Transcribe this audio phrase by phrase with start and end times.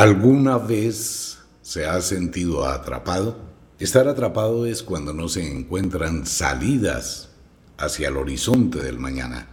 [0.00, 3.36] ¿Alguna vez se ha sentido atrapado?
[3.78, 7.28] Estar atrapado es cuando no se encuentran salidas
[7.76, 9.46] hacia el horizonte del mañana.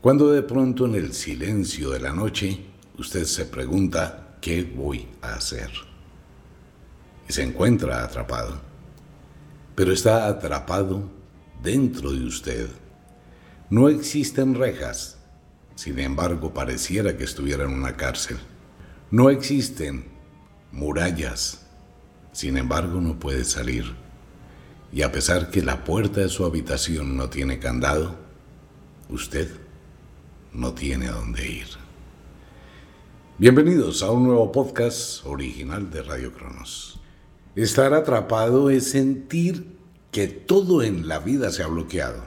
[0.00, 2.66] Cuando de pronto en el silencio de la noche
[2.98, 5.70] usted se pregunta, ¿qué voy a hacer?
[7.28, 8.60] Y se encuentra atrapado.
[9.76, 11.08] Pero está atrapado
[11.62, 12.68] dentro de usted.
[13.70, 15.16] No existen rejas,
[15.76, 18.36] sin embargo pareciera que estuviera en una cárcel.
[19.14, 20.06] No existen
[20.72, 21.68] murallas,
[22.32, 23.94] sin embargo no puede salir.
[24.92, 28.16] Y a pesar que la puerta de su habitación no tiene candado,
[29.08, 29.48] usted
[30.52, 31.68] no tiene a dónde ir.
[33.38, 37.00] Bienvenidos a un nuevo podcast original de Radio Cronos.
[37.54, 39.78] Estar atrapado es sentir
[40.10, 42.24] que todo en la vida se ha bloqueado.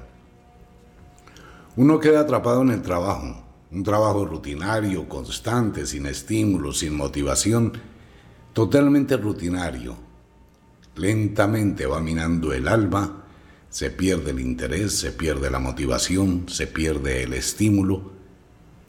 [1.75, 7.73] Uno queda atrapado en el trabajo, un trabajo rutinario, constante, sin estímulos, sin motivación,
[8.53, 9.95] totalmente rutinario.
[10.95, 13.25] Lentamente va minando el alma,
[13.69, 18.13] se pierde el interés, se pierde la motivación, se pierde el estímulo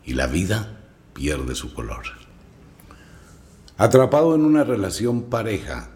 [0.05, 0.81] y la vida
[1.13, 2.05] pierde su color.
[3.77, 5.91] Atrapado en una relación pareja,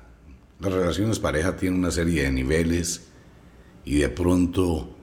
[0.60, 3.08] las relaciones pareja tienen una serie de niveles
[3.84, 4.94] y de pronto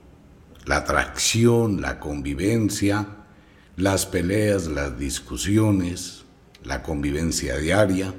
[0.66, 3.19] la atracción, la convivencia,
[3.80, 6.24] las peleas, las discusiones,
[6.64, 8.14] la convivencia diaria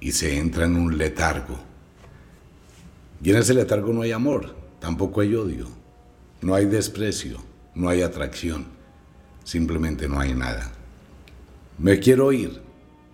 [0.00, 1.58] y se entra en un letargo.
[3.22, 5.68] Y en ese letargo no hay amor, tampoco hay odio,
[6.40, 7.38] no hay desprecio,
[7.74, 8.66] no hay atracción,
[9.44, 10.72] simplemente no hay nada.
[11.78, 12.60] Me quiero ir,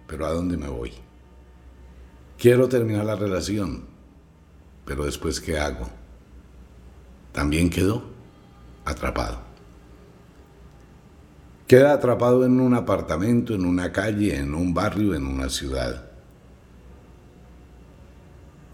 [0.06, 0.92] pero ¿a dónde me voy?
[2.38, 3.84] Quiero terminar la relación,
[4.86, 5.90] pero después ¿qué hago?
[7.32, 8.02] También quedó
[8.86, 9.53] atrapado.
[11.66, 16.10] Queda atrapado en un apartamento, en una calle, en un barrio, en una ciudad.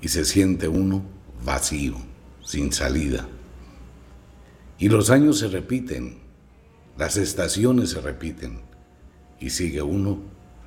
[0.01, 1.05] Y se siente uno
[1.45, 1.95] vacío,
[2.43, 3.29] sin salida.
[4.79, 6.19] Y los años se repiten,
[6.99, 8.61] las estaciones se repiten,
[9.39, 10.19] y sigue uno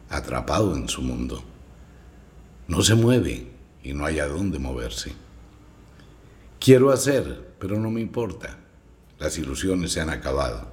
[0.09, 1.44] atrapado en su mundo.
[2.69, 3.52] No se mueve
[3.84, 5.12] y no hay a dónde moverse.
[6.58, 8.58] Quiero hacer, pero no me importa.
[9.19, 10.73] Las ilusiones se han acabado.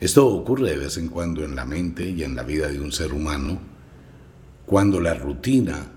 [0.00, 2.90] Esto ocurre de vez en cuando en la mente y en la vida de un
[2.90, 3.60] ser humano
[4.64, 5.92] cuando la rutina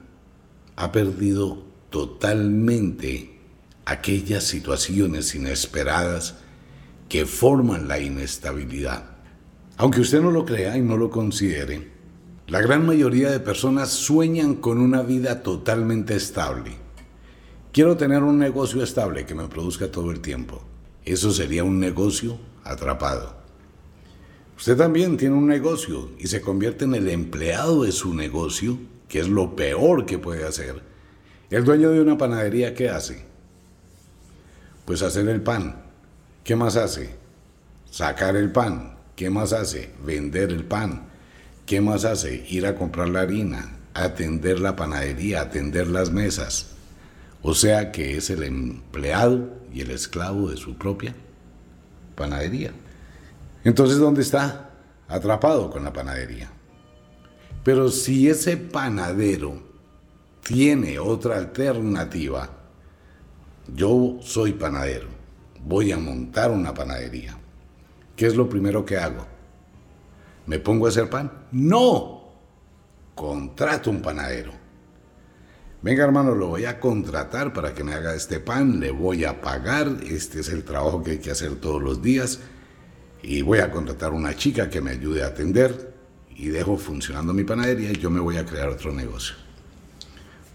[0.75, 3.39] ha perdido totalmente
[3.85, 6.35] aquellas situaciones inesperadas
[7.07, 9.05] que forman la inestabilidad.
[9.77, 11.91] Aunque usted no lo crea y no lo considere,
[12.47, 16.71] la gran mayoría de personas sueñan con una vida totalmente estable.
[17.71, 20.61] Quiero tener un negocio estable que me produzca todo el tiempo.
[21.05, 23.42] Eso sería un negocio atrapado.
[24.57, 28.77] Usted también tiene un negocio y se convierte en el empleado de su negocio,
[29.07, 30.81] que es lo peor que puede hacer.
[31.49, 33.25] El dueño de una panadería, ¿qué hace?
[34.85, 35.83] Pues hacer el pan.
[36.43, 37.15] ¿Qué más hace?
[37.89, 38.97] Sacar el pan.
[39.15, 39.91] ¿Qué más hace?
[40.05, 41.07] Vender el pan.
[41.65, 42.45] ¿Qué más hace?
[42.49, 46.71] Ir a comprar la harina, atender la panadería, atender las mesas.
[47.41, 51.15] O sea que es el empleado y el esclavo de su propia
[52.15, 52.71] panadería.
[53.63, 54.71] Entonces, ¿dónde está?
[55.07, 56.51] Atrapado con la panadería.
[57.63, 59.61] Pero si ese panadero
[60.43, 62.49] tiene otra alternativa,
[63.73, 65.07] yo soy panadero,
[65.65, 67.37] voy a montar una panadería.
[68.15, 69.25] ¿Qué es lo primero que hago?
[70.45, 71.31] ¿Me pongo a hacer pan?
[71.53, 72.33] No,
[73.15, 74.51] contrato un panadero.
[75.81, 79.41] Venga hermano, lo voy a contratar para que me haga este pan, le voy a
[79.41, 82.39] pagar, este es el trabajo que hay que hacer todos los días
[83.23, 85.93] y voy a contratar una chica que me ayude a atender
[86.35, 89.35] y dejo funcionando mi panadería y yo me voy a crear otro negocio.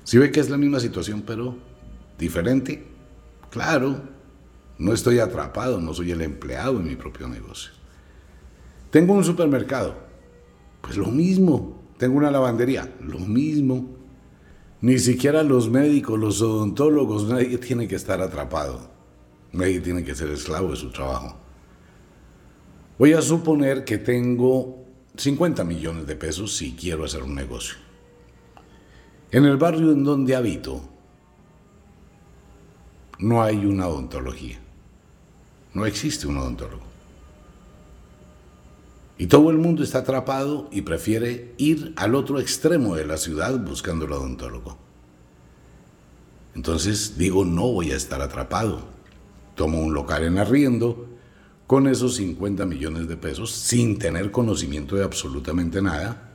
[0.04, 1.56] Si ve que es la misma situación pero
[2.18, 2.84] diferente,
[3.50, 4.02] claro,
[4.76, 7.72] no estoy atrapado, no soy el empleado en mi propio negocio.
[8.90, 9.96] Tengo un supermercado,
[10.82, 11.82] pues lo mismo.
[11.96, 13.96] Tengo una lavandería, lo mismo.
[14.80, 18.90] Ni siquiera los médicos, los odontólogos, nadie tiene que estar atrapado.
[19.52, 21.47] Nadie tiene que ser esclavo de su trabajo.
[22.98, 24.84] Voy a suponer que tengo
[25.16, 27.76] 50 millones de pesos si quiero hacer un negocio.
[29.30, 30.82] En el barrio en donde habito
[33.20, 34.58] no hay una odontología.
[35.74, 36.82] No existe un odontólogo.
[39.16, 43.58] Y todo el mundo está atrapado y prefiere ir al otro extremo de la ciudad
[43.60, 44.76] buscando el odontólogo.
[46.56, 48.80] Entonces digo, no voy a estar atrapado.
[49.54, 51.07] Tomo un local en arriendo
[51.68, 56.30] con esos 50 millones de pesos sin tener conocimiento de absolutamente nada,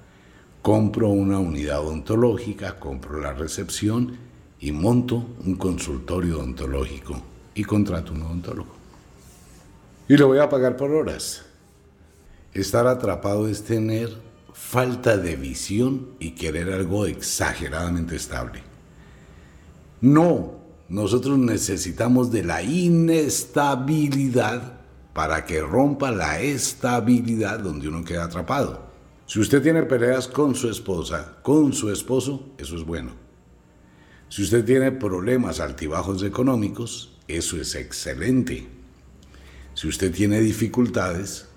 [0.61, 4.15] compro una unidad odontológica, compro la recepción
[4.59, 7.19] y monto un consultorio odontológico
[7.55, 8.75] y contrato un odontólogo.
[10.07, 11.41] Y lo voy a pagar por horas.
[12.53, 14.15] Estar atrapado es tener
[14.53, 18.61] falta de visión y querer algo exageradamente estable.
[19.99, 20.59] No,
[20.89, 24.82] nosotros necesitamos de la inestabilidad
[25.13, 28.91] para que rompa la estabilidad donde uno queda atrapado.
[29.25, 33.11] Si usted tiene peleas con su esposa, con su esposo, eso es bueno.
[34.27, 38.67] Si usted tiene problemas altibajos económicos, eso es excelente.
[39.75, 41.47] Si usted tiene dificultades,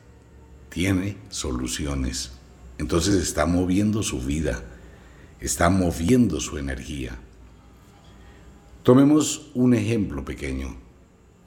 [0.69, 2.33] tiene soluciones.
[2.79, 4.63] Entonces está moviendo su vida,
[5.41, 7.19] está moviendo su energía.
[8.83, 10.77] Tomemos un ejemplo pequeño.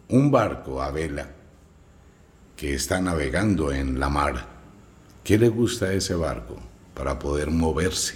[0.09, 1.35] Un barco a vela
[2.59, 4.45] que está navegando en la mar.
[5.23, 6.57] ¿Qué le gusta a ese barco
[6.93, 8.15] para poder moverse?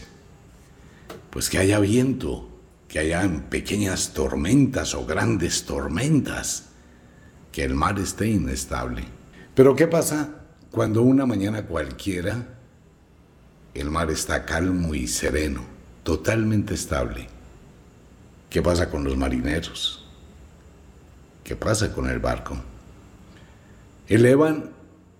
[1.29, 2.49] Pues que haya viento,
[2.89, 6.71] que haya pequeñas tormentas o grandes tormentas,
[7.53, 9.05] que el mar esté inestable.
[9.55, 10.41] Pero ¿qué pasa
[10.71, 12.59] cuando una mañana cualquiera
[13.73, 15.63] el mar está calmo y sereno,
[16.03, 17.29] totalmente estable?
[18.49, 20.05] ¿Qué pasa con los marineros?
[21.45, 22.72] ¿Qué pasa con el barco?
[24.07, 24.71] Elevan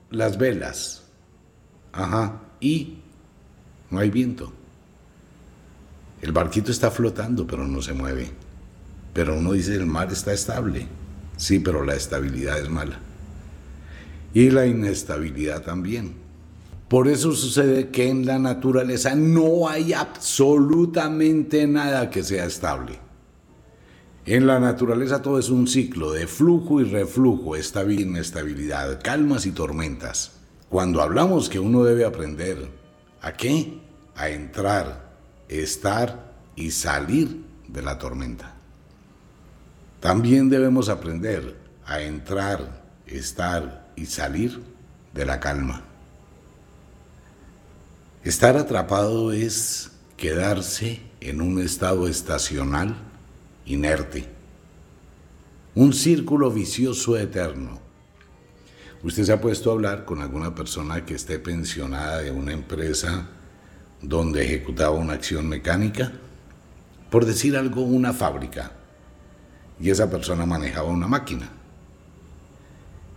[0.09, 1.03] las velas.
[1.91, 2.41] Ajá.
[2.59, 2.97] Y
[3.89, 4.51] no hay viento.
[6.21, 8.30] El barquito está flotando, pero no se mueve.
[9.13, 10.88] Pero uno dice, el mar está estable.
[11.38, 13.00] Sí, pero la estabilidad es mala.
[14.33, 16.15] Y la inestabilidad también.
[16.88, 23.00] Por eso sucede que en la naturaleza no hay absolutamente nada que sea estable.
[24.25, 29.51] En la naturaleza todo es un ciclo de flujo y reflujo, estabilidad, inestabilidad, calmas y
[29.51, 30.31] tormentas.
[30.69, 32.69] Cuando hablamos que uno debe aprender
[33.21, 33.81] a qué?
[34.15, 35.13] A entrar,
[35.49, 38.53] estar y salir de la tormenta.
[39.99, 44.63] También debemos aprender a entrar, estar y salir
[45.13, 45.83] de la calma.
[48.23, 52.95] Estar atrapado es quedarse en un estado estacional
[53.65, 54.25] inerte.
[55.75, 57.80] Un círculo vicioso eterno.
[59.04, 63.27] Usted se ha puesto a hablar con alguna persona que esté pensionada de una empresa
[64.01, 66.12] donde ejecutaba una acción mecánica,
[67.10, 68.71] por decir algo, una fábrica,
[69.80, 71.50] y esa persona manejaba una máquina.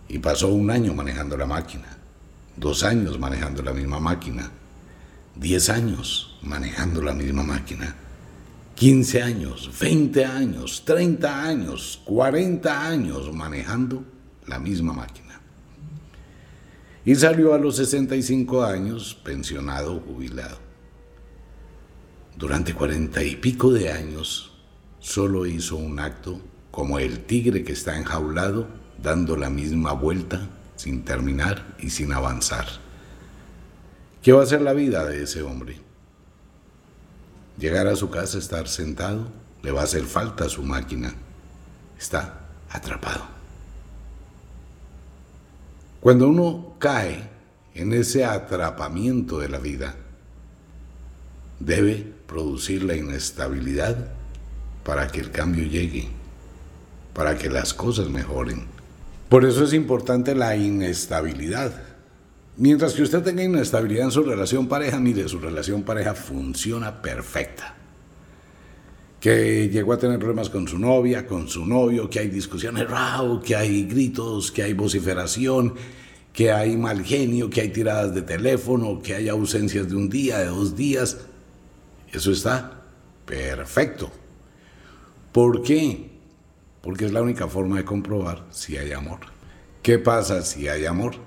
[0.09, 1.97] Y pasó un año manejando la máquina,
[2.55, 4.49] dos años manejando la misma máquina,
[5.35, 7.95] diez años manejando la misma máquina
[8.77, 14.03] 15 años, 20 años, 30 años, 40 años manejando
[14.45, 15.41] la misma máquina.
[17.03, 20.59] Y salió a los 65 años pensionado, jubilado.
[22.37, 24.51] Durante cuarenta y pico de años
[24.99, 26.39] solo hizo un acto
[26.69, 28.67] como el tigre que está enjaulado
[29.01, 32.67] dando la misma vuelta sin terminar y sin avanzar.
[34.21, 35.86] ¿Qué va a ser la vida de ese hombre?
[37.57, 39.27] Llegar a su casa, estar sentado,
[39.63, 41.13] le va a hacer falta su máquina.
[41.99, 43.25] Está atrapado.
[45.99, 47.27] Cuando uno cae
[47.73, 49.95] en ese atrapamiento de la vida,
[51.59, 53.95] debe producir la inestabilidad
[54.83, 56.07] para que el cambio llegue,
[57.13, 58.67] para que las cosas mejoren.
[59.29, 61.86] Por eso es importante la inestabilidad.
[62.59, 67.75] Mientras que usted tenga inestabilidad en su relación pareja, mire, su relación pareja funciona perfecta.
[69.19, 73.39] Que llegó a tener problemas con su novia, con su novio, que hay discusiones, rau,
[73.41, 75.75] que hay gritos, que hay vociferación,
[76.33, 80.39] que hay mal genio, que hay tiradas de teléfono, que hay ausencias de un día,
[80.39, 81.17] de dos días.
[82.11, 82.81] Eso está
[83.25, 84.09] perfecto.
[85.31, 86.09] ¿Por qué?
[86.81, 89.19] Porque es la única forma de comprobar si hay amor.
[89.83, 91.26] ¿Qué pasa si hay amor?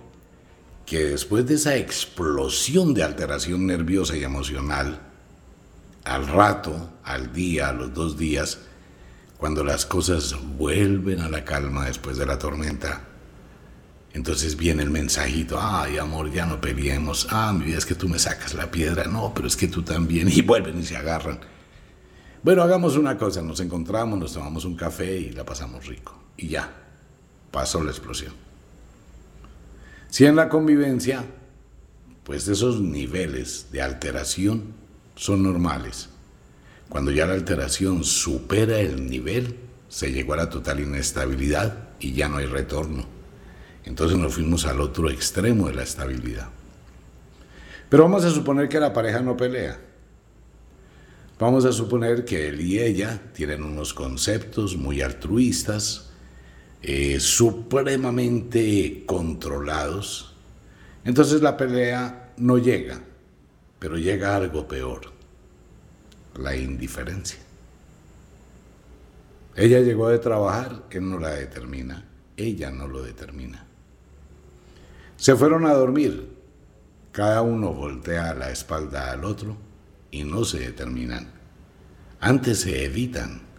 [0.91, 5.01] Que después de esa explosión de alteración nerviosa y emocional,
[6.03, 8.59] al rato, al día, a los dos días,
[9.39, 13.03] cuando las cosas vuelven a la calma después de la tormenta,
[14.15, 18.09] entonces viene el mensajito, ay amor, ya no peleemos, ah, mi vida es que tú
[18.09, 21.39] me sacas la piedra, no, pero es que tú también, y vuelven y se agarran.
[22.43, 26.21] Bueno, hagamos una cosa, nos encontramos, nos tomamos un café y la pasamos rico.
[26.37, 26.69] Y ya,
[27.53, 28.50] pasó la explosión.
[30.11, 31.25] Si en la convivencia,
[32.25, 34.75] pues esos niveles de alteración
[35.15, 36.09] son normales.
[36.89, 39.57] Cuando ya la alteración supera el nivel,
[39.89, 43.05] se llegó a la total inestabilidad y ya no hay retorno.
[43.85, 46.49] Entonces nos fuimos al otro extremo de la estabilidad.
[47.89, 49.81] Pero vamos a suponer que la pareja no pelea.
[51.39, 56.10] Vamos a suponer que él y ella tienen unos conceptos muy altruistas,
[56.83, 60.35] eh, supremamente controlados.
[61.05, 63.01] Entonces la pelea no llega,
[63.79, 65.13] pero llega algo peor,
[66.37, 67.39] la indiferencia.
[69.57, 72.07] Ella llegó de trabajar, él no la determina,
[72.37, 73.67] ella no lo determina.
[75.17, 76.31] Se fueron a dormir,
[77.13, 79.57] cada uno voltea la espalda al otro
[80.11, 81.29] y no se determinan.
[82.21, 83.50] Antes se evitan.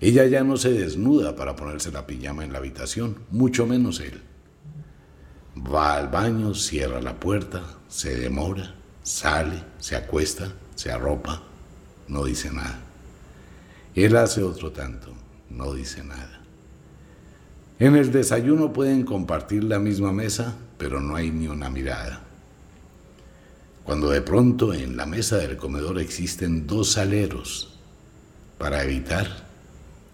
[0.00, 4.20] Ella ya no se desnuda para ponerse la pijama en la habitación, mucho menos él.
[5.56, 11.42] Va al baño, cierra la puerta, se demora, sale, se acuesta, se arropa,
[12.06, 12.78] no dice nada.
[13.96, 15.12] Él hace otro tanto,
[15.50, 16.42] no dice nada.
[17.80, 22.22] En el desayuno pueden compartir la misma mesa, pero no hay ni una mirada.
[23.82, 27.78] Cuando de pronto en la mesa del comedor existen dos saleros
[28.58, 29.47] para evitar,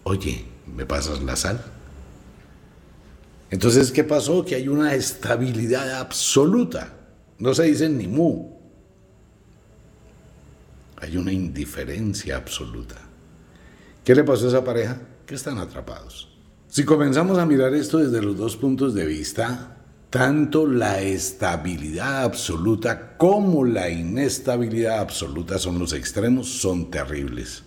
[0.05, 1.63] oye, ¿me pasas la sal?
[3.49, 4.45] Entonces, ¿qué pasó?
[4.45, 6.93] Que hay una estabilidad absoluta.
[7.39, 8.55] No se dice ni mu.
[10.97, 12.95] Hay una indiferencia absoluta.
[14.03, 15.01] ¿Qué le pasó a esa pareja?
[15.25, 16.29] Que están atrapados.
[16.67, 19.77] Si comenzamos a mirar esto desde los dos puntos de vista,
[20.11, 27.63] tanto la estabilidad absoluta como la inestabilidad absoluta son los extremos, son terribles.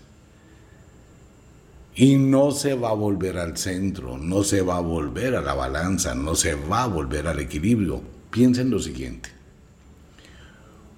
[2.00, 5.54] Y no se va a volver al centro, no se va a volver a la
[5.54, 8.00] balanza, no se va a volver al equilibrio.
[8.30, 9.30] Piensen lo siguiente.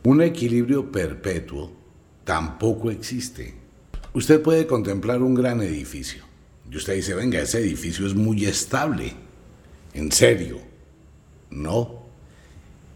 [0.03, 1.73] Un equilibrio perpetuo
[2.23, 3.55] tampoco existe.
[4.13, 6.23] Usted puede contemplar un gran edificio
[6.71, 9.15] y usted dice, venga, ese edificio es muy estable,
[9.95, 10.59] en serio
[11.49, 12.05] no.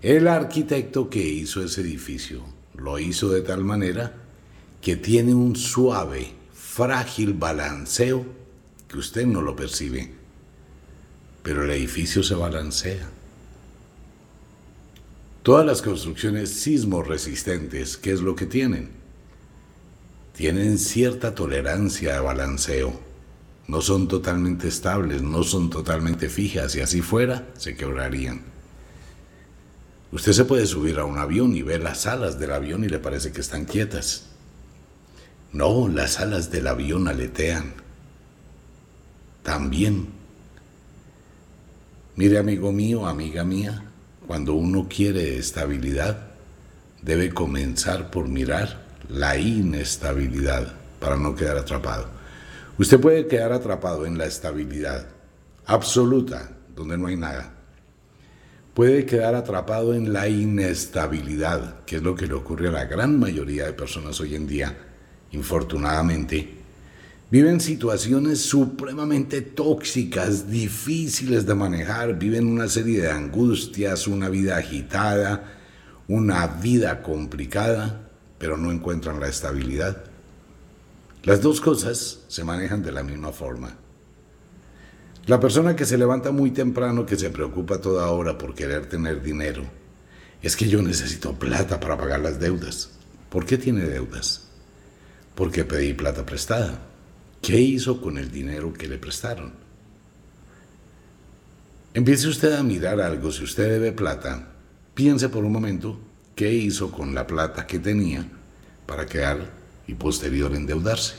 [0.02, 2.42] El arquitecto que hizo ese edificio
[2.75, 4.14] lo hizo de tal manera
[4.82, 6.43] que tiene un suave,
[6.75, 8.26] frágil balanceo
[8.88, 10.11] que usted no lo percibe,
[11.45, 13.09] pero el edificio se balancea.
[15.45, 18.90] Todas las construcciones sismo resistentes, ¿qué es lo que tienen?
[20.35, 23.00] Tienen cierta tolerancia de balanceo.
[23.69, 26.75] No son totalmente estables, no son totalmente fijas.
[26.75, 28.43] y así fuera, se quebrarían.
[30.11, 32.99] Usted se puede subir a un avión y ver las alas del avión y le
[32.99, 34.34] parece que están quietas.
[35.54, 37.75] No, las alas del avión aletean.
[39.44, 40.08] También.
[42.16, 43.84] Mire, amigo mío, amiga mía,
[44.26, 46.26] cuando uno quiere estabilidad,
[47.02, 52.08] debe comenzar por mirar la inestabilidad para no quedar atrapado.
[52.76, 55.06] Usted puede quedar atrapado en la estabilidad
[55.66, 57.52] absoluta, donde no hay nada.
[58.75, 63.20] Puede quedar atrapado en la inestabilidad, que es lo que le ocurre a la gran
[63.20, 64.84] mayoría de personas hoy en día,
[65.35, 66.55] infortunadamente.
[67.31, 75.53] Viven situaciones supremamente tóxicas, difíciles de manejar, viven una serie de angustias, una vida agitada,
[76.07, 80.05] una vida complicada, pero no encuentran la estabilidad.
[81.25, 83.76] Las dos cosas se manejan de la misma forma.
[85.26, 89.23] La persona que se levanta muy temprano, que se preocupa toda hora por querer tener
[89.23, 89.64] dinero,
[90.43, 92.91] es que yo necesito plata para pagar las deudas.
[93.31, 94.43] ¿Por qué tiene deudas?
[95.35, 96.81] Porque pedí plata prestada.
[97.43, 99.53] ¿Qué hizo con el dinero que le prestaron?
[101.93, 103.31] Empiece usted a mirar algo.
[103.31, 104.49] Si usted debe plata,
[104.95, 106.00] piense por un momento
[106.35, 108.26] qué hizo con la plata que tenía
[108.87, 109.50] para quedar
[109.87, 111.14] y posterior endeudarse.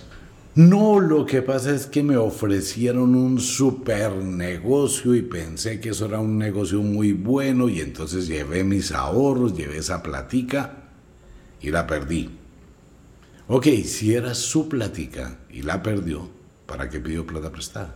[0.55, 6.05] No, lo que pasa es que me ofrecieron un super negocio y pensé que eso
[6.05, 10.91] era un negocio muy bueno y entonces llevé mis ahorros, llevé esa platica
[11.61, 12.29] y la perdí.
[13.47, 16.27] Ok, si era su platica y la perdió,
[16.65, 17.95] ¿para qué pidió plata prestada?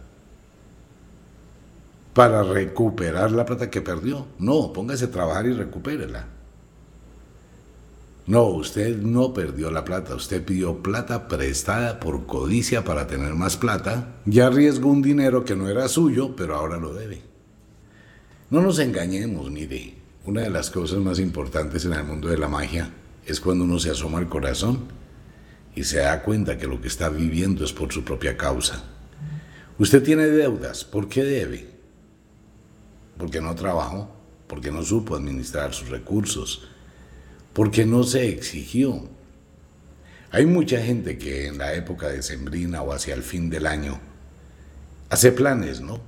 [2.13, 4.27] Para recuperar la plata que perdió.
[4.37, 6.27] No, póngase a trabajar y recupérela.
[8.27, 13.57] No, usted no perdió la plata, usted pidió plata prestada por codicia para tener más
[13.57, 17.23] plata, ya arriesgó un dinero que no era suyo, pero ahora lo debe.
[18.51, 22.47] No nos engañemos, mire, una de las cosas más importantes en el mundo de la
[22.47, 22.91] magia
[23.25, 24.98] es cuando uno se asoma al corazón
[25.79, 28.83] y se da cuenta que lo que está viviendo es por su propia causa.
[29.77, 31.69] Usted tiene deudas, ¿por qué debe?
[33.17, 34.13] Porque no trabajó,
[34.47, 36.67] porque no supo administrar sus recursos,
[37.53, 39.07] porque no se exigió.
[40.31, 44.01] Hay mucha gente que en la época de Sembrina o hacia el fin del año
[45.09, 46.01] hace planes, ¿no?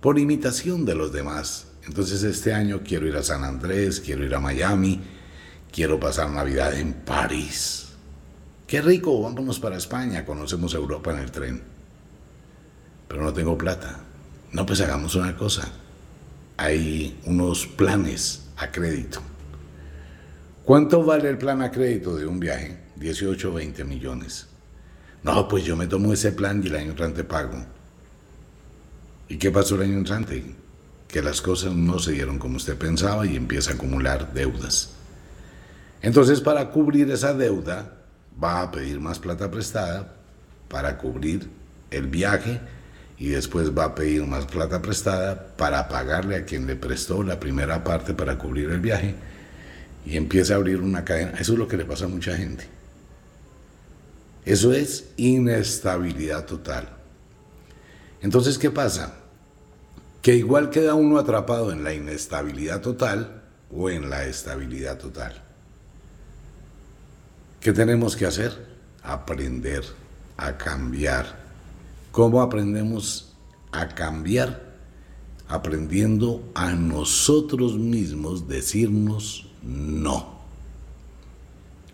[0.00, 1.68] Por imitación de los demás.
[1.86, 5.00] Entonces este año quiero ir a San Andrés, quiero ir a Miami,
[5.70, 7.83] quiero pasar Navidad en París.
[8.66, 11.62] Qué rico, vámonos para España, conocemos Europa en el tren.
[13.06, 14.00] Pero no tengo plata.
[14.52, 15.70] No, pues hagamos una cosa.
[16.56, 19.20] Hay unos planes a crédito.
[20.64, 22.78] ¿Cuánto vale el plan a crédito de un viaje?
[22.96, 24.46] 18 o 20 millones.
[25.22, 27.64] No, pues yo me tomo ese plan y el año entrante pago.
[29.28, 30.42] ¿Y qué pasó el año entrante?
[31.08, 34.90] Que las cosas no se dieron como usted pensaba y empieza a acumular deudas.
[36.00, 38.03] Entonces, para cubrir esa deuda,
[38.42, 40.14] va a pedir más plata prestada
[40.68, 41.48] para cubrir
[41.90, 42.60] el viaje
[43.18, 47.38] y después va a pedir más plata prestada para pagarle a quien le prestó la
[47.38, 49.14] primera parte para cubrir el viaje
[50.04, 51.32] y empieza a abrir una cadena.
[51.38, 52.66] Eso es lo que le pasa a mucha gente.
[54.44, 56.88] Eso es inestabilidad total.
[58.20, 59.14] Entonces, ¿qué pasa?
[60.20, 65.42] Que igual queda uno atrapado en la inestabilidad total o en la estabilidad total.
[67.64, 68.52] ¿Qué tenemos que hacer?
[69.02, 69.84] Aprender
[70.36, 71.38] a cambiar.
[72.12, 73.32] ¿Cómo aprendemos
[73.72, 74.74] a cambiar?
[75.48, 80.40] Aprendiendo a nosotros mismos decirnos no.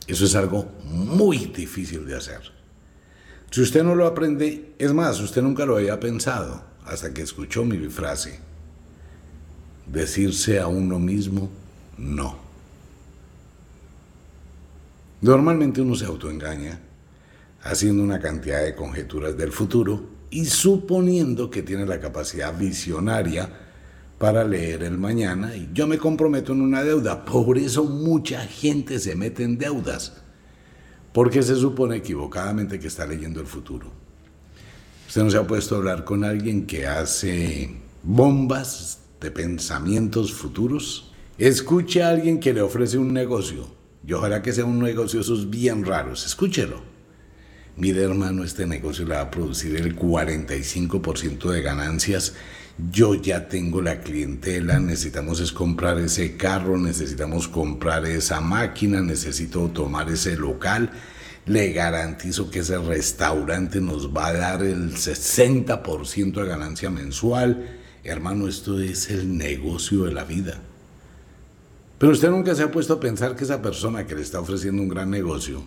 [0.08, 2.40] Eso es algo muy difícil de hacer.
[3.52, 7.64] Si usted no lo aprende, es más, usted nunca lo había pensado hasta que escuchó
[7.64, 8.40] mi frase.
[9.86, 11.48] Decirse a uno mismo
[11.96, 12.49] no.
[15.22, 16.80] Normalmente uno se autoengaña
[17.62, 23.50] haciendo una cantidad de conjeturas del futuro y suponiendo que tiene la capacidad visionaria
[24.18, 27.24] para leer el mañana y yo me comprometo en una deuda.
[27.24, 30.14] Por eso mucha gente se mete en deudas,
[31.12, 33.90] porque se supone equivocadamente que está leyendo el futuro.
[35.06, 41.12] Usted no se ha puesto a hablar con alguien que hace bombas de pensamientos futuros.
[41.36, 45.50] Escuche a alguien que le ofrece un negocio y ojalá que sea un negocio esos
[45.50, 46.26] bien raros.
[46.26, 46.82] Escúchelo.
[47.76, 52.34] Mire, hermano, este negocio le va a producir el 45% de ganancias.
[52.90, 59.68] Yo ya tengo la clientela, necesitamos es comprar ese carro, necesitamos comprar esa máquina, necesito
[59.68, 60.90] tomar ese local.
[61.46, 67.78] Le garantizo que ese restaurante nos va a dar el 60% de ganancia mensual.
[68.02, 70.60] Hermano, esto es el negocio de la vida.
[72.00, 74.80] Pero usted nunca se ha puesto a pensar que esa persona que le está ofreciendo
[74.80, 75.62] un gran negocio,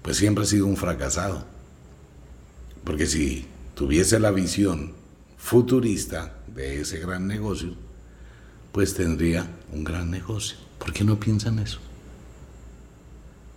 [0.00, 1.44] pues siempre ha sido un fracasado.
[2.84, 3.44] Porque si
[3.74, 4.92] tuviese la visión
[5.36, 7.74] futurista de ese gran negocio,
[8.70, 10.56] pues tendría un gran negocio.
[10.78, 11.80] ¿Por qué no piensan eso?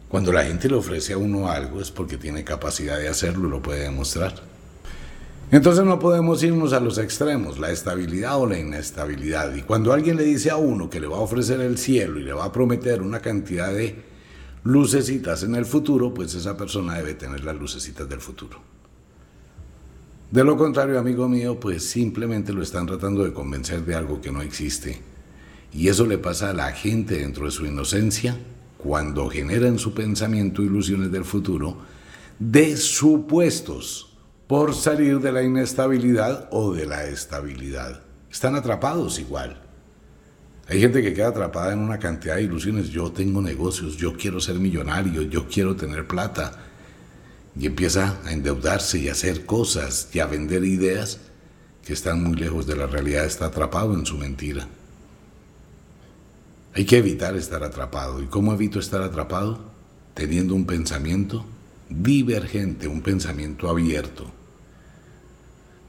[0.10, 3.52] Cuando la gente le ofrece a uno algo es porque tiene capacidad de hacerlo y
[3.52, 4.34] lo puede demostrar.
[5.50, 9.56] Entonces no podemos irnos a los extremos, la estabilidad o la inestabilidad.
[9.56, 12.24] Y cuando alguien le dice a uno que le va a ofrecer el cielo y
[12.24, 13.96] le va a prometer una cantidad de
[14.64, 18.60] lucecitas en el futuro, pues esa persona debe tener las lucecitas del futuro.
[20.30, 24.34] De lo contrario, amigo mío, pues simplemente lo están tratando de convencer de algo que
[24.34, 25.02] no existe.
[25.72, 28.38] Y eso le pasa a la gente dentro de su inocencia
[28.78, 31.78] cuando genera en su pensamiento ilusiones del futuro
[32.38, 34.07] de supuestos
[34.48, 38.02] por salir de la inestabilidad o de la estabilidad.
[38.32, 39.62] Están atrapados igual.
[40.70, 42.90] Hay gente que queda atrapada en una cantidad de ilusiones.
[42.90, 46.60] Yo tengo negocios, yo quiero ser millonario, yo quiero tener plata.
[47.60, 51.20] Y empieza a endeudarse y a hacer cosas y a vender ideas
[51.86, 53.26] que están muy lejos de la realidad.
[53.26, 54.68] Está atrapado en su mentira.
[56.74, 58.22] Hay que evitar estar atrapado.
[58.22, 59.72] ¿Y cómo evito estar atrapado?
[60.14, 61.46] Teniendo un pensamiento
[61.90, 64.37] divergente, un pensamiento abierto.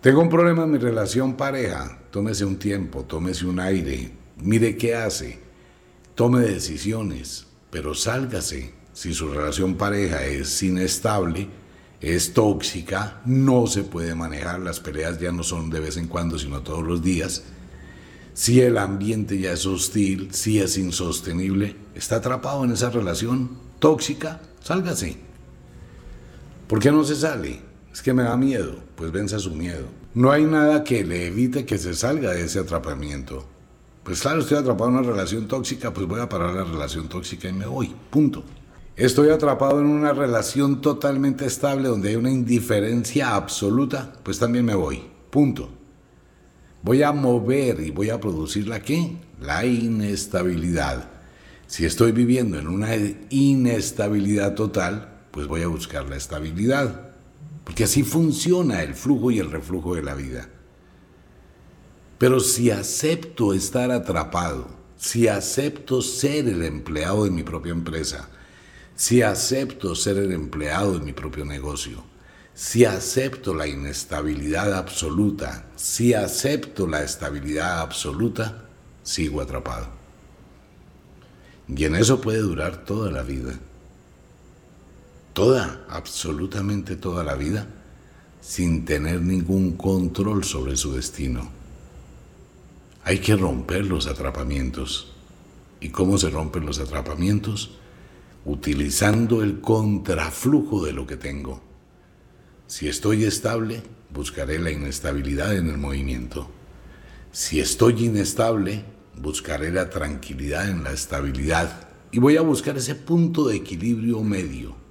[0.00, 4.94] Tengo un problema en mi relación pareja, tómese un tiempo, tómese un aire, mire qué
[4.94, 5.40] hace,
[6.14, 8.74] tome decisiones, pero sálgase.
[8.92, 11.48] Si su relación pareja es inestable,
[12.00, 16.38] es tóxica, no se puede manejar, las peleas ya no son de vez en cuando,
[16.38, 17.42] sino todos los días.
[18.34, 24.40] Si el ambiente ya es hostil, si es insostenible, está atrapado en esa relación tóxica,
[24.62, 25.16] sálgase.
[26.68, 27.66] ¿Por qué no se sale?
[27.92, 29.86] Es que me da miedo, pues venza su miedo.
[30.14, 33.46] No hay nada que le evite que se salga de ese atrapamiento.
[34.02, 37.48] Pues claro, estoy atrapado en una relación tóxica, pues voy a parar la relación tóxica
[37.48, 38.42] y me voy, punto.
[38.96, 44.74] Estoy atrapado en una relación totalmente estable donde hay una indiferencia absoluta, pues también me
[44.74, 45.70] voy, punto.
[46.82, 49.18] Voy a mover y voy a producir la qué?
[49.40, 51.10] La inestabilidad.
[51.66, 52.96] Si estoy viviendo en una
[53.30, 57.07] inestabilidad total, pues voy a buscar la estabilidad.
[57.68, 60.48] Porque así funciona el flujo y el reflujo de la vida.
[62.18, 68.28] Pero si acepto estar atrapado si acepto ser el empleado de mi propia empresa,
[68.96, 72.02] si acepto ser el empleado de mi propio negocio,
[72.52, 78.64] si acepto la inestabilidad absoluta, si acepto la estabilidad absoluta,
[79.04, 79.86] sigo atrapado.
[81.68, 83.52] Y en eso puede durar toda la vida.
[85.38, 87.68] Toda, absolutamente toda la vida,
[88.40, 91.48] sin tener ningún control sobre su destino.
[93.04, 95.12] Hay que romper los atrapamientos.
[95.80, 97.78] ¿Y cómo se rompen los atrapamientos?
[98.44, 101.62] Utilizando el contraflujo de lo que tengo.
[102.66, 106.50] Si estoy estable, buscaré la inestabilidad en el movimiento.
[107.30, 108.82] Si estoy inestable,
[109.16, 114.87] buscaré la tranquilidad en la estabilidad y voy a buscar ese punto de equilibrio medio.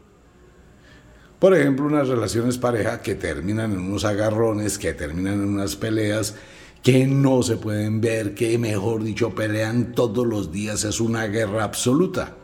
[1.39, 6.35] Por ejemplo, unas relaciones pareja que terminan en unos agarrones, que terminan en unas peleas,
[6.81, 11.63] que no se pueden ver, que mejor dicho pelean todos los días, es una guerra
[11.63, 12.35] absoluta.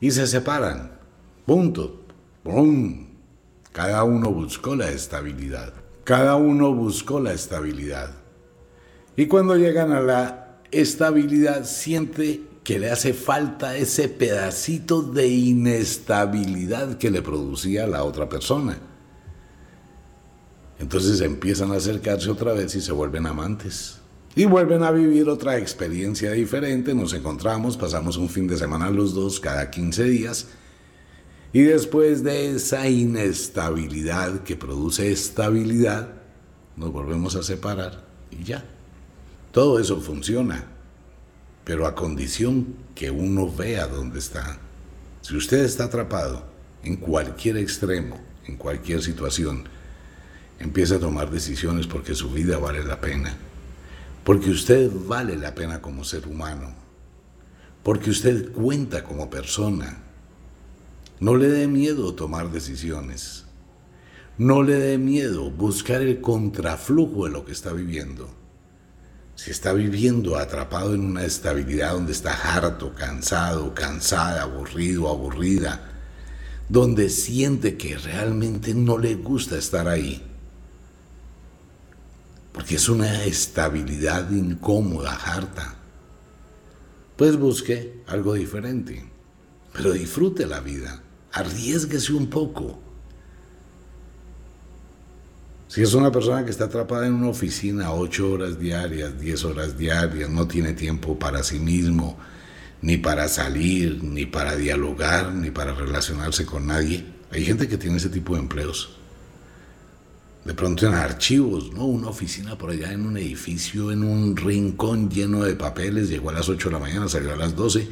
[0.00, 0.98] Y se separan.
[1.44, 2.02] Punto.
[2.42, 3.08] ¡Pum!
[3.72, 5.74] Cada uno buscó la estabilidad.
[6.04, 8.14] Cada uno buscó la estabilidad.
[9.16, 16.98] Y cuando llegan a la estabilidad, siente que le hace falta ese pedacito de inestabilidad
[16.98, 18.76] que le producía la otra persona.
[20.80, 24.00] Entonces empiezan a acercarse otra vez y se vuelven amantes.
[24.34, 29.14] Y vuelven a vivir otra experiencia diferente, nos encontramos, pasamos un fin de semana los
[29.14, 30.48] dos cada 15 días
[31.52, 36.14] y después de esa inestabilidad que produce estabilidad,
[36.76, 38.64] nos volvemos a separar y ya.
[39.52, 40.75] Todo eso funciona,
[41.66, 44.56] pero a condición que uno vea dónde está.
[45.20, 46.44] Si usted está atrapado
[46.84, 49.64] en cualquier extremo, en cualquier situación,
[50.60, 53.36] empieza a tomar decisiones porque su vida vale la pena.
[54.22, 56.72] Porque usted vale la pena como ser humano.
[57.82, 60.04] Porque usted cuenta como persona
[61.18, 63.44] no le dé miedo tomar decisiones.
[64.38, 68.45] No le dé miedo buscar el contraflujo de lo que está viviendo.
[69.36, 75.92] Si está viviendo atrapado en una estabilidad donde está harto, cansado, cansada, aburrido, aburrida,
[76.68, 80.22] donde siente que realmente no le gusta estar ahí,
[82.52, 85.76] porque es una estabilidad incómoda, harta,
[87.16, 89.08] pues busque algo diferente,
[89.72, 91.02] pero disfrute la vida
[91.36, 92.78] arriesguese un poco.
[95.68, 99.76] Si es una persona que está atrapada en una oficina ocho horas diarias, diez horas
[99.76, 102.16] diarias, no tiene tiempo para sí mismo,
[102.82, 107.04] ni para salir, ni para dialogar, ni para relacionarse con nadie.
[107.32, 108.90] Hay gente que tiene ese tipo de empleos.
[110.44, 111.86] De pronto en archivos, ¿no?
[111.86, 116.34] Una oficina por allá en un edificio, en un rincón lleno de papeles, llegó a
[116.34, 117.88] las 8 de la mañana, salió a las 12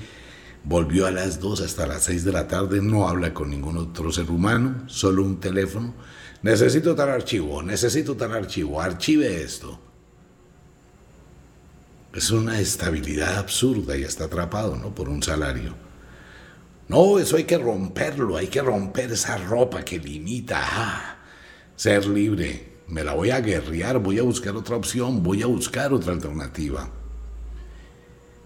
[0.66, 4.10] Volvió a las 2 hasta las 6 de la tarde, no habla con ningún otro
[4.10, 5.92] ser humano, solo un teléfono.
[6.44, 9.80] Necesito tal archivo, necesito tal archivo, archive esto.
[12.12, 14.94] Es una estabilidad absurda y está atrapado, ¿no?
[14.94, 15.74] Por un salario.
[16.86, 20.60] No, eso hay que romperlo, hay que romper esa ropa que limita.
[20.62, 21.16] Ah,
[21.76, 22.74] ser libre.
[22.88, 26.90] Me la voy a guerrear, voy a buscar otra opción, voy a buscar otra alternativa.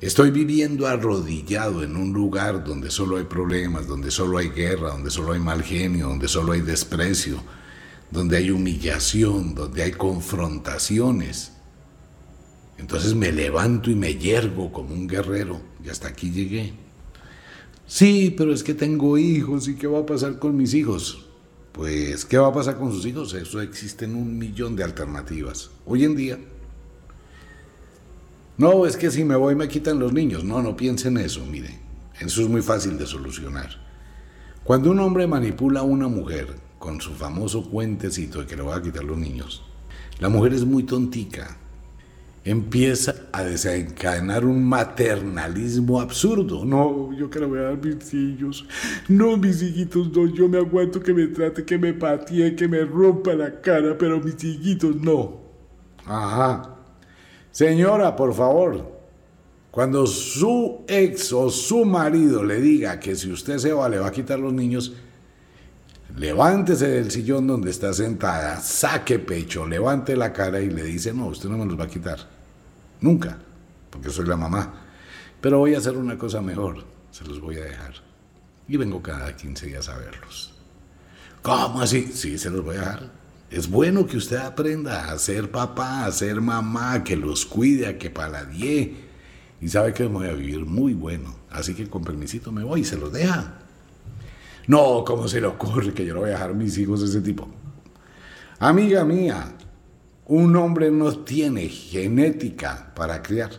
[0.00, 5.10] Estoy viviendo arrodillado en un lugar donde solo hay problemas, donde solo hay guerra, donde
[5.10, 7.42] solo hay mal genio, donde solo hay desprecio,
[8.10, 11.52] donde hay humillación, donde hay confrontaciones.
[12.78, 16.72] Entonces me levanto y me yergo como un guerrero y hasta aquí llegué.
[17.86, 21.26] Sí, pero es que tengo hijos y ¿qué va a pasar con mis hijos?
[21.72, 23.34] Pues, ¿qué va a pasar con sus hijos?
[23.34, 25.70] Eso existen un millón de alternativas.
[25.86, 26.38] Hoy en día
[28.58, 30.42] no, es que si me voy me quitan los niños.
[30.42, 31.78] No, no piensen eso, mire.
[32.18, 33.70] Eso es muy fácil de solucionar.
[34.64, 36.56] Cuando un hombre manipula a una mujer
[36.88, 39.62] con su famoso cuentecito de que le va a quitar los niños,
[40.20, 41.58] la mujer es muy tontica.
[42.42, 46.64] Empieza a desencadenar un maternalismo absurdo.
[46.64, 48.66] No, yo que le voy a dar mis hijos.
[49.06, 50.26] No, mis hijitos, no.
[50.28, 54.18] Yo me aguanto que me trate, que me patee, que me rompa la cara, pero
[54.18, 55.42] mis hijitos no.
[56.06, 56.74] Ajá.
[57.50, 58.98] Señora, por favor,
[59.70, 64.06] cuando su ex o su marido le diga que si usted se va le va
[64.06, 64.94] a quitar los niños,
[66.16, 71.26] levántese del sillón donde está sentada, saque pecho, levante la cara y le dice, no,
[71.26, 72.18] usted no me los va a quitar.
[73.00, 73.38] Nunca,
[73.90, 74.86] porque soy la mamá.
[75.40, 77.94] Pero voy a hacer una cosa mejor, se los voy a dejar.
[78.66, 80.54] Y vengo cada 15 días a verlos.
[81.42, 82.10] ¿Cómo así?
[82.12, 83.10] Sí, se los voy a dejar.
[83.50, 87.98] Es bueno que usted aprenda a ser papá, a ser mamá, que los cuide, a
[87.98, 88.94] que paladie,
[89.60, 92.80] y sabe que me voy a vivir muy bueno, así que con permisito me voy
[92.80, 93.58] y se los deja.
[94.68, 97.22] No, ¿cómo se le ocurre que yo no voy a dejar mis hijos de ese
[97.22, 97.48] tipo?
[98.58, 99.54] Amiga mía,
[100.26, 103.50] un hombre no tiene genética para criar.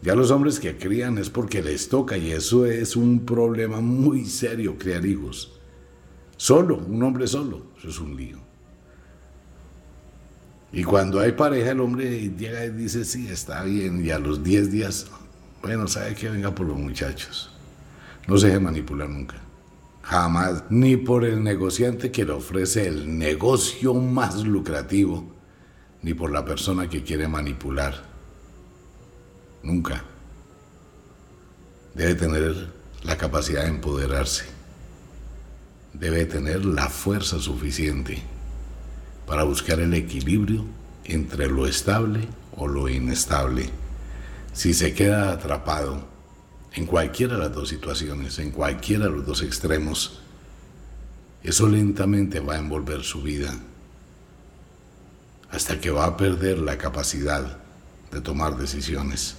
[0.00, 4.24] Ya los hombres que crían es porque les toca y eso es un problema muy
[4.24, 5.52] serio, criar hijos.
[6.38, 8.38] Solo, un hombre solo, eso es un lío.
[10.72, 14.42] Y cuando hay pareja, el hombre llega y dice, sí, está bien, y a los
[14.42, 15.06] 10 días,
[15.60, 17.55] bueno, sabe que venga por los muchachos.
[18.26, 19.36] No se deje manipular nunca.
[20.02, 20.64] Jamás.
[20.70, 25.32] Ni por el negociante que le ofrece el negocio más lucrativo,
[26.02, 28.04] ni por la persona que quiere manipular.
[29.62, 30.04] Nunca.
[31.94, 34.44] Debe tener la capacidad de empoderarse.
[35.92, 38.22] Debe tener la fuerza suficiente
[39.26, 40.64] para buscar el equilibrio
[41.04, 43.70] entre lo estable o lo inestable.
[44.52, 46.15] Si se queda atrapado
[46.76, 50.20] en cualquiera de las dos situaciones, en cualquiera de los dos extremos,
[51.42, 53.54] eso lentamente va a envolver su vida
[55.50, 57.56] hasta que va a perder la capacidad
[58.12, 59.36] de tomar decisiones.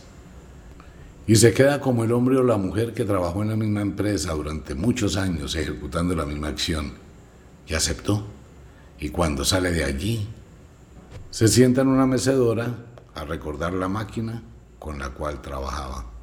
[1.28, 4.34] Y se queda como el hombre o la mujer que trabajó en la misma empresa
[4.34, 6.94] durante muchos años ejecutando la misma acción
[7.68, 8.26] y aceptó.
[9.00, 10.28] Y cuando sale de allí,
[11.30, 12.74] se sienta en una mecedora
[13.14, 14.42] a recordar la máquina
[14.80, 16.17] con la cual trabajaba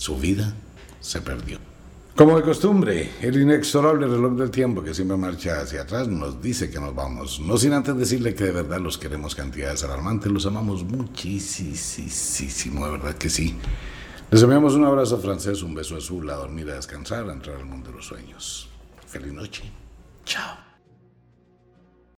[0.00, 0.54] su vida
[0.98, 1.58] se perdió.
[2.16, 6.70] Como de costumbre, el inexorable reloj del tiempo que siempre marcha hacia atrás nos dice
[6.70, 10.46] que nos vamos, no sin antes decirle que de verdad los queremos cantidades alarmantes, los
[10.46, 13.58] amamos muchísimo, de verdad que sí.
[14.30, 17.66] Les enviamos un abrazo francés, un beso azul, a dormir, a descansar, a entrar al
[17.66, 18.70] mundo de los sueños.
[19.06, 19.64] Feliz noche.
[20.24, 20.69] Chao.